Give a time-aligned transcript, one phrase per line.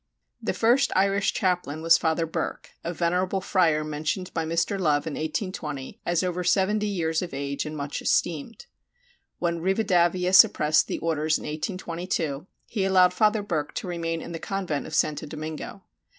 [0.41, 4.79] The first Irish chaplain was Father Burke, a venerable friar mentioned by Mr.
[4.79, 8.65] Love in 1820 as over 70 years of age and much esteemed.
[9.37, 14.39] When Rivadavia suppressed the Orders in 1822, he allowed Father Burke to remain in the
[14.39, 15.83] convent of Santo Domingo.